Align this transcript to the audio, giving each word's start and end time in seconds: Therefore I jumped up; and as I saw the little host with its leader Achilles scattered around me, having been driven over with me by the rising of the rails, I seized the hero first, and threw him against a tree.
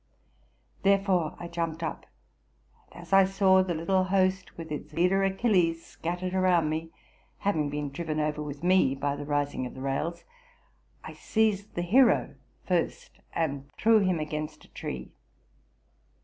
Therefore 0.81 1.35
I 1.37 1.47
jumped 1.47 1.83
up; 1.83 2.07
and 2.91 3.01
as 3.03 3.13
I 3.13 3.23
saw 3.25 3.61
the 3.61 3.75
little 3.75 4.05
host 4.05 4.57
with 4.57 4.71
its 4.71 4.93
leader 4.93 5.23
Achilles 5.23 5.85
scattered 5.85 6.33
around 6.33 6.71
me, 6.71 6.89
having 7.37 7.69
been 7.69 7.91
driven 7.91 8.19
over 8.19 8.41
with 8.41 8.63
me 8.63 8.95
by 8.95 9.15
the 9.15 9.25
rising 9.27 9.67
of 9.67 9.75
the 9.75 9.81
rails, 9.81 10.23
I 11.03 11.13
seized 11.13 11.75
the 11.75 11.83
hero 11.83 12.33
first, 12.65 13.19
and 13.35 13.69
threw 13.77 13.99
him 13.99 14.19
against 14.19 14.65
a 14.65 14.69
tree. 14.73 15.11